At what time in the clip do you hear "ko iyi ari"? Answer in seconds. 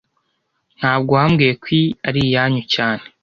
1.61-2.19